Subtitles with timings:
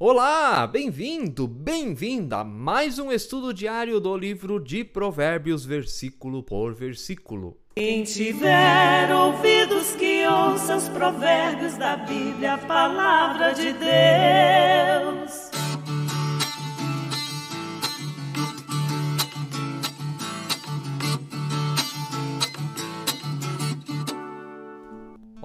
[0.00, 7.56] Olá, bem-vindo, bem-vinda a mais um estudo diário do livro de Provérbios, versículo por versículo.
[7.74, 15.47] Quem tiver ouvidos que ouça os provérbios da Bíblia, a palavra de Deus.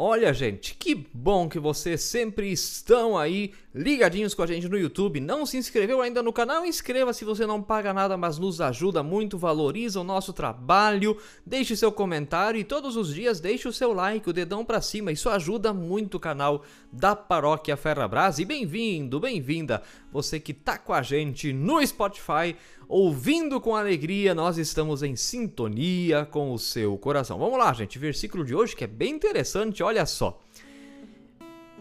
[0.06, 5.22] Olha, gente, que bom que vocês sempre estão aí ligadinhos com a gente no YouTube.
[5.22, 6.66] Não se inscreveu ainda no canal?
[6.66, 11.18] Inscreva se você não paga nada, mas nos ajuda muito, valoriza o nosso trabalho.
[11.46, 15.10] Deixe seu comentário e todos os dias deixe o seu like, o dedão para cima.
[15.10, 18.39] Isso ajuda muito o canal da Paróquia Ferrabras.
[18.39, 22.58] E bem-vindo, bem-vinda, você que tá com a gente no Spotify
[22.93, 27.39] ouvindo com alegria, nós estamos em sintonia com o seu coração.
[27.39, 30.39] Vamos lá, gente, versículo de hoje que é bem interessante, olha só.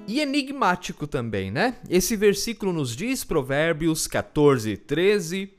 [0.09, 1.77] E enigmático também, né?
[1.87, 5.52] Esse versículo nos diz, Provérbios 14, 13: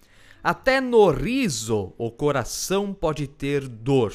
[0.44, 4.12] Até no riso o coração pode ter dor,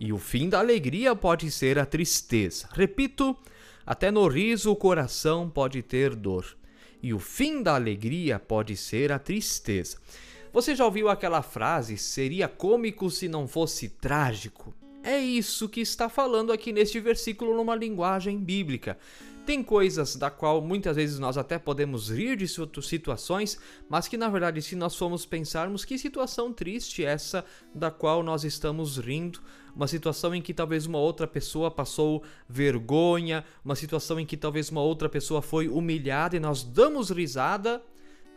[0.00, 2.70] e o fim da alegria pode ser a tristeza.
[2.72, 3.36] Repito,
[3.84, 6.56] até no riso o coração pode ter dor,
[7.02, 9.98] e o fim da alegria pode ser a tristeza.
[10.54, 14.72] Você já ouviu aquela frase: seria cômico se não fosse trágico?
[15.02, 18.96] É isso que está falando aqui neste versículo numa linguagem bíblica.
[19.44, 24.28] Tem coisas da qual muitas vezes nós até podemos rir de situações, mas que na
[24.28, 27.44] verdade, se nós formos pensarmos que situação triste essa
[27.74, 29.40] da qual nós estamos rindo,
[29.74, 34.70] uma situação em que talvez uma outra pessoa passou vergonha, uma situação em que talvez
[34.70, 37.82] uma outra pessoa foi humilhada e nós damos risada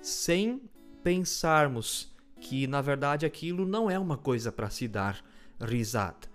[0.01, 0.59] sem
[1.03, 5.23] pensarmos que na verdade aquilo não é uma coisa para se dar
[5.59, 6.27] risada.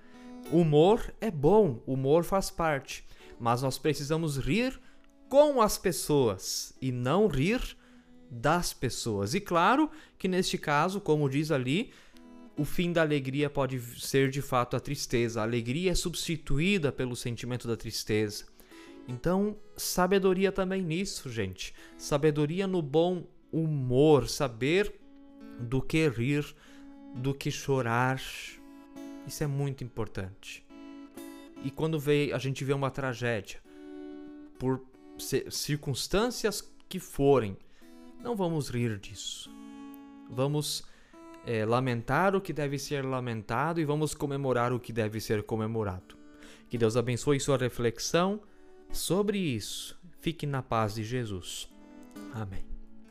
[0.50, 3.04] Humor é bom, humor faz parte,
[3.38, 4.80] mas nós precisamos rir
[5.28, 7.76] com as pessoas e não rir
[8.30, 9.34] das pessoas.
[9.34, 11.92] E claro que neste caso, como diz ali,
[12.56, 15.40] o fim da alegria pode ser de fato a tristeza.
[15.40, 18.46] A alegria é substituída pelo sentimento da tristeza.
[19.08, 21.74] Então, sabedoria também nisso, gente.
[21.96, 24.92] Sabedoria no bom humor, saber
[25.58, 26.44] do que rir,
[27.14, 28.20] do que chorar.
[29.26, 30.66] Isso é muito importante.
[31.62, 33.60] E quando vê, a gente vê uma tragédia,
[34.58, 34.84] por
[35.50, 37.56] circunstâncias que forem,
[38.22, 39.50] não vamos rir disso.
[40.30, 40.84] Vamos
[41.46, 46.16] é, lamentar o que deve ser lamentado e vamos comemorar o que deve ser comemorado.
[46.68, 48.40] Que Deus abençoe sua reflexão
[48.90, 49.98] sobre isso.
[50.20, 51.68] Fique na paz de Jesus.
[52.32, 52.71] Amém.